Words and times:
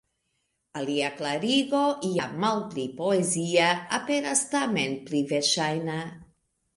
Alia 0.79 1.09
klarigo, 1.17 1.81
ja 2.15 2.25
malpli 2.43 2.85
poezia, 3.01 3.67
aperas 3.99 4.41
tamen 4.55 4.97
pli 5.11 5.21
verŝajna. 5.33 5.99